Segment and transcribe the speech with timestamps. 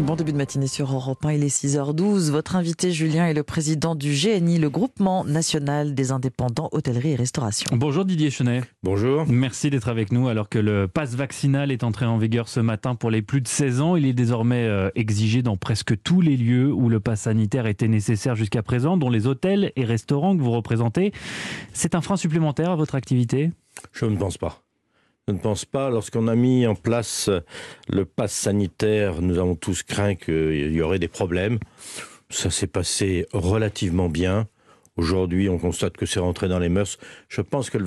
[0.00, 2.30] Bon début de matinée sur Europe 1, il est 6h12.
[2.30, 7.16] Votre invité Julien est le président du GNI, le groupement national des indépendants hôtellerie et
[7.16, 7.70] restauration.
[7.72, 8.62] Bonjour Didier Chenet.
[8.82, 9.24] Bonjour.
[9.28, 12.94] Merci d'être avec nous alors que le pass vaccinal est entré en vigueur ce matin
[12.94, 13.96] pour les plus de 16 ans.
[13.96, 17.88] Il est désormais euh, exigé dans presque tous les lieux où le pass sanitaire était
[17.88, 21.12] nécessaire jusqu'à présent, dont les hôtels et restaurants que vous représentez.
[21.72, 23.52] C'est un frein supplémentaire à votre activité?
[23.92, 24.63] Je ne pense pas.
[25.26, 25.88] Je ne pense pas.
[25.88, 27.30] Lorsqu'on a mis en place
[27.88, 31.58] le pass sanitaire, nous avons tous craint qu'il y aurait des problèmes.
[32.28, 34.48] Ça s'est passé relativement bien.
[34.96, 36.98] Aujourd'hui, on constate que c'est rentré dans les mœurs.
[37.28, 37.86] Je pense que le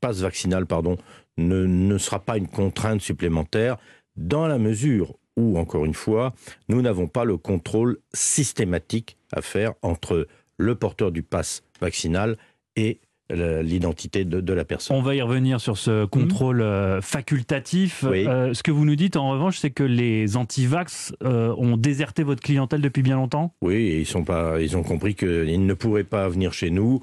[0.00, 0.98] pass vaccinal pardon,
[1.38, 3.78] ne, ne sera pas une contrainte supplémentaire
[4.16, 6.34] dans la mesure où, encore une fois,
[6.68, 12.36] nous n'avons pas le contrôle systématique à faire entre le porteur du pass vaccinal
[12.76, 13.00] et
[13.30, 14.96] l'identité de, la personne.
[14.96, 18.04] On va y revenir sur ce contrôle euh, facultatif.
[18.04, 22.22] Euh, ce que vous nous dites en revanche, c'est que les anti-vax euh, ont déserté
[22.22, 23.54] votre clientèle depuis bien longtemps?
[23.62, 27.00] Oui, ils, sont pas, ils ont compris qu'ils ne pourraient pas venir chez nous.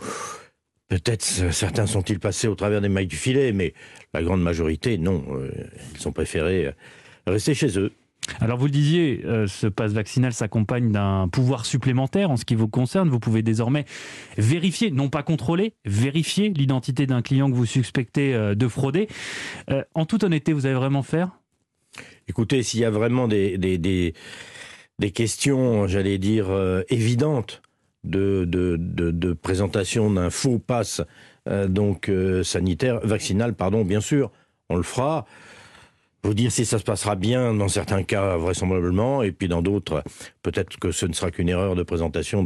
[0.89, 3.73] Peut-être certains sont-ils passés au travers des mailles du filet, mais
[4.13, 5.23] la grande majorité, non.
[5.99, 6.71] ils ont préféré
[7.25, 7.91] rester chez eux.
[8.39, 12.55] Alors vous le disiez, euh, ce passe vaccinal s'accompagne d'un pouvoir supplémentaire en ce qui
[12.55, 13.09] vous concerne.
[13.09, 13.85] Vous pouvez désormais
[14.37, 19.07] vérifier, non pas contrôler, vérifier l'identité d'un client que vous suspectez euh, de frauder.
[19.69, 21.31] Euh, en toute honnêteté, vous allez vraiment faire?
[22.27, 24.13] Écoutez, s'il y a vraiment des, des,
[25.11, 26.47] questions, j'allais dire,
[26.89, 27.61] évidentes
[28.03, 31.01] de, de, présentation d'un faux passe
[31.67, 32.11] donc
[32.43, 34.31] sanitaire, vaccinal, pardon, bien sûr,
[34.69, 35.25] on le fera.
[36.23, 40.03] Vous dire si ça se passera bien dans certains cas vraisemblablement, et puis dans d'autres,
[40.41, 42.43] peut-être que ce ne sera qu'une erreur de présentation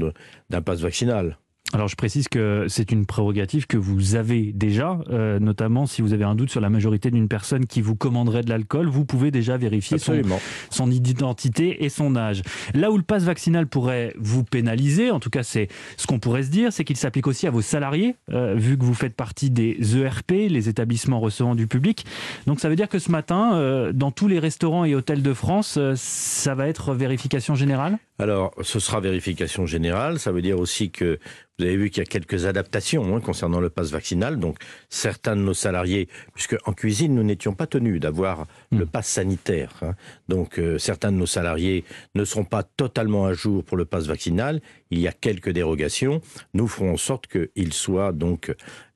[0.50, 1.38] d'un passe vaccinal.
[1.74, 6.12] Alors je précise que c'est une prérogative que vous avez déjà, euh, notamment si vous
[6.12, 9.32] avez un doute sur la majorité d'une personne qui vous commanderait de l'alcool, vous pouvez
[9.32, 10.22] déjà vérifier son,
[10.70, 12.42] son, identité et son âge.
[12.74, 16.44] Là où le passe vaccinal pourrait vous pénaliser, en tout cas c'est ce qu'on pourrait
[16.44, 19.50] se dire, c'est qu'il s'applique aussi à vos salariés, euh, vu que vous faites partie
[19.50, 22.06] des ERP, les établissements recevant du public.
[22.48, 25.34] Donc ça veut dire que ce matin, euh, dans tous les restaurants et hôtels de
[25.34, 27.98] France, ça va être vérification générale?
[28.22, 30.20] Alors, ce sera vérification générale.
[30.20, 31.18] Ça veut dire aussi que
[31.58, 34.38] vous avez vu qu'il y a quelques adaptations hein, concernant le passe vaccinal.
[34.40, 34.60] Donc,
[34.90, 38.78] certains de nos salariés, puisque en cuisine, nous n'étions pas tenus d'avoir hmm.
[38.78, 39.74] le passe sanitaire.
[39.82, 39.96] Hein.
[40.28, 41.84] donc, euh, certains de nos salariés
[42.14, 44.62] ne seront pas totalement à jour pour le passe vaccinal.
[44.92, 46.22] Il y a quelques dérogations.
[46.54, 48.54] Nous ferons en sorte qu'ils soient donc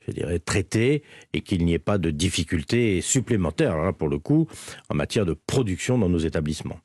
[0.08, 4.48] je dirais, traité et qu'il n'y ait pas de difficultés supplémentaires, hein, pour le coup,
[4.90, 6.78] en matière de production dans nos établissements.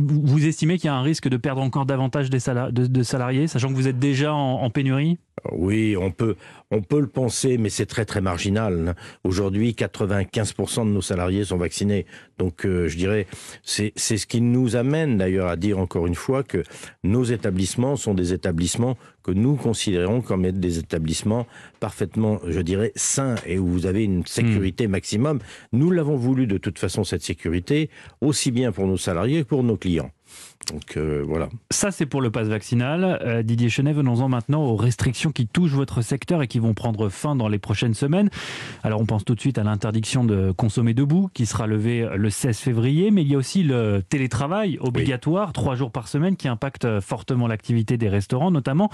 [0.00, 3.68] Vous estimez qu'il y a un risque de perdre encore davantage des de, salariés, sachant
[3.68, 5.18] que vous êtes déjà en pénurie?
[5.50, 6.36] Oui, on peut,
[6.70, 8.94] on peut le penser, mais c'est très très marginal.
[9.24, 12.06] Aujourd'hui, 95% de nos salariés sont vaccinés.
[12.38, 13.26] Donc, euh, je dirais,
[13.64, 16.62] c'est ce qui nous amène d'ailleurs à dire encore une fois que
[17.02, 21.46] nos établissements sont des établissements que nous considérons comme être des établissements
[21.80, 24.90] parfaitement, je dirais, sains et où vous avez une sécurité hmm.
[24.90, 25.38] maximum.
[25.72, 29.62] Nous l'avons voulu de toute façon, cette sécurité, aussi bien pour nos salariés que pour
[29.62, 30.10] nos clients.
[30.70, 31.48] Donc euh, voilà.
[31.70, 33.18] Ça, c'est pour le pass vaccinal.
[33.22, 37.08] Euh, Didier Chenet, venons-en maintenant aux restrictions qui touchent votre secteur et qui vont prendre
[37.08, 38.30] fin dans les prochaines semaines.
[38.82, 42.30] Alors, on pense tout de suite à l'interdiction de consommer debout qui sera levée le
[42.30, 46.48] 16 février, mais il y a aussi le télétravail obligatoire, trois jours par semaine, qui
[46.48, 48.90] impacte fortement l'activité des restaurants notamment.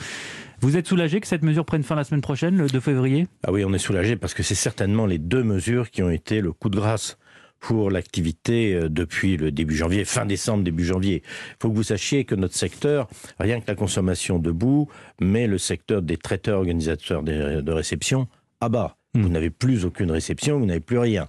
[0.60, 3.26] Vous êtes soulagé que cette mesure prenne fin la semaine prochaine, le 2 février?
[3.46, 6.40] Ah oui, on est soulagé parce que c'est certainement les deux mesures qui ont été
[6.40, 7.18] le coup de grâce
[7.60, 11.22] pour l'activité euh, depuis le début janvier, fin décembre, début janvier.
[11.24, 13.08] Il faut que vous sachiez que notre secteur,
[13.38, 14.88] rien que la consommation debout,
[15.20, 18.28] met le secteur des traiteurs organisateurs de réception
[18.60, 18.96] à bas.
[19.14, 19.22] Hmm.
[19.22, 21.28] Vous n'avez plus aucune réception, vous n'avez plus rien.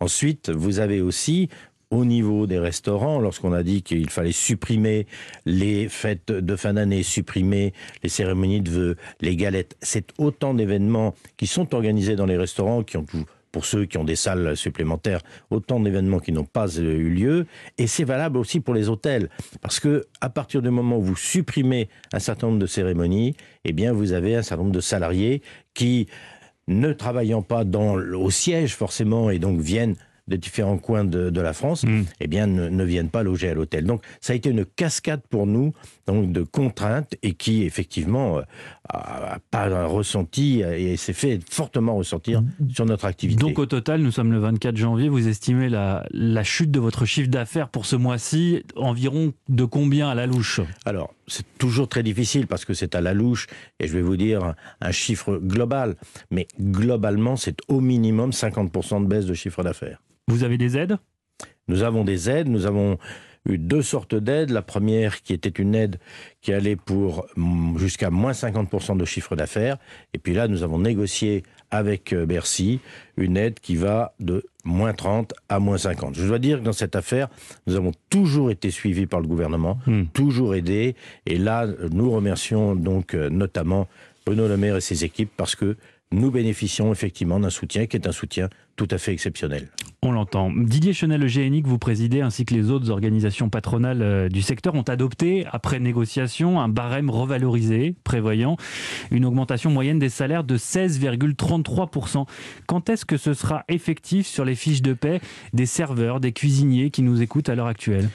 [0.00, 1.48] Ensuite, vous avez aussi
[1.90, 5.06] au niveau des restaurants, lorsqu'on a dit qu'il fallait supprimer
[5.44, 11.14] les fêtes de fin d'année, supprimer les cérémonies de vœux, les galettes, c'est autant d'événements
[11.36, 14.56] qui sont organisés dans les restaurants, qui ont tout pour ceux qui ont des salles
[14.56, 17.46] supplémentaires, autant d'événements qui n'ont pas euh, eu lieu.
[17.78, 19.28] Et c'est valable aussi pour les hôtels.
[19.60, 23.72] Parce que à partir du moment où vous supprimez un certain nombre de cérémonies, eh
[23.72, 25.42] bien, vous avez un certain nombre de salariés
[25.74, 26.08] qui,
[26.70, 29.96] ne travaillant pas dans, au siège forcément, et donc viennent
[30.28, 32.02] de différents coins de, la France, mm.
[32.20, 33.84] eh bien, ne, viennent pas loger à l'hôtel.
[33.84, 35.72] Donc, ça a été une cascade pour nous,
[36.06, 38.40] donc de contraintes et qui effectivement
[38.92, 42.70] a, pas ressenti et s'est fait fortement ressentir mm.
[42.70, 43.40] sur notre activité.
[43.40, 45.08] Donc, au total, nous sommes le 24 janvier.
[45.08, 50.08] Vous estimez la, la chute de votre chiffre d'affaires pour ce mois-ci environ de combien
[50.08, 50.60] à la louche?
[50.84, 53.46] Alors, c'est toujours très difficile parce que c'est à la louche
[53.78, 55.96] et je vais vous dire un chiffre global.
[56.30, 60.02] Mais globalement, c'est au minimum 50% de baisse de chiffre d'affaires.
[60.28, 60.98] Vous avez des aides?
[61.68, 62.98] Nous avons des aides, nous avons
[63.50, 64.50] eu deux sortes d'aides.
[64.50, 65.98] La première qui était une aide
[66.40, 69.76] qui allait pour mm, jusqu'à moins 50% de chiffre d'affaires.
[70.14, 72.80] Et puis là, nous avons négocié avec euh, Bercy
[73.16, 76.14] une aide qui va de moins 30 à moins 50.
[76.14, 77.28] Je dois dire que dans cette affaire,
[77.66, 80.04] nous avons toujours été suivis par le gouvernement, hmm.
[80.12, 80.96] toujours aidés.
[81.26, 83.88] Et là, nous remercions donc euh, notamment
[84.26, 85.76] Bruno Le Maire et ses équipes parce que
[86.12, 89.68] nous bénéficions effectivement d'un soutien qui est un soutien tout à fait exceptionnel.
[90.02, 90.50] On l'entend.
[90.50, 94.40] Didier Chenel, le GNI que vous présidez, ainsi que les autres organisations patronales euh, du
[94.40, 98.56] secteur, ont adopté, après négociation, un barème revalorisé, prévoyant
[99.10, 102.26] une augmentation moyenne des salaires de 16,33%.
[102.66, 105.20] Quand est-ce que ce sera effectif sur les fiches de paie
[105.52, 108.08] des serveurs, des cuisiniers qui nous écoutent à l'heure actuelle?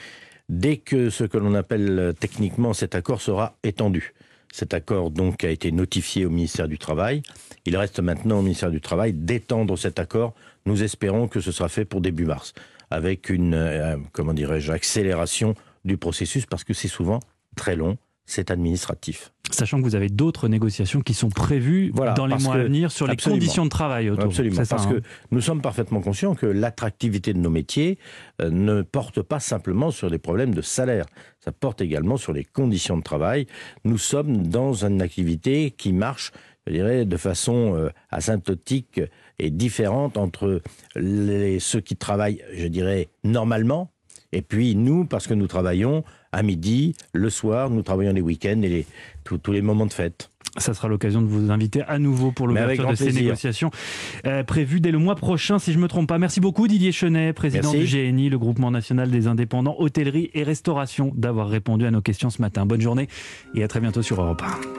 [0.48, 4.12] Dès que ce que l'on appelle techniquement cet accord sera étendu.
[4.56, 7.20] Cet accord donc a été notifié au ministère du Travail.
[7.66, 10.32] Il reste maintenant au ministère du Travail d'étendre cet accord.
[10.64, 12.54] Nous espérons que ce sera fait pour début mars,
[12.90, 15.54] avec une, euh, comment dirais-je, accélération
[15.84, 17.20] du processus parce que c'est souvent
[17.54, 19.32] très long c'est administratif.
[19.52, 23.06] Sachant que vous avez d'autres négociations qui sont prévues dans les mois à venir sur
[23.06, 24.24] les conditions de travail autour.
[24.24, 24.90] Absolument, parce hein.
[24.90, 27.98] que nous sommes parfaitement conscients que l'attractivité de nos métiers
[28.42, 31.06] euh, ne porte pas simplement sur les problèmes de salaire,
[31.38, 33.46] ça porte également sur les conditions de travail.
[33.84, 36.32] Nous sommes dans une activité qui marche,
[36.66, 39.00] je dirais, de façon euh, asymptotique
[39.38, 40.60] et différente entre
[40.96, 43.92] les, ceux qui travaillent, je dirais, normalement,
[44.32, 46.04] et puis nous, parce que nous travaillons
[46.36, 48.86] à midi, le soir, nous travaillons les week-ends et les,
[49.24, 50.30] tous les moments de fête.
[50.58, 53.70] Ça sera l'occasion de vous inviter à nouveau pour l'ouverture de ces négociations
[54.26, 56.18] euh, prévues dès le mois prochain, si je ne me trompe pas.
[56.18, 61.12] Merci beaucoup Didier Chenet, président du GNI, le groupement national des indépendants hôtellerie et restauration,
[61.14, 62.64] d'avoir répondu à nos questions ce matin.
[62.66, 63.08] Bonne journée
[63.54, 64.76] et à très bientôt sur Europe 1.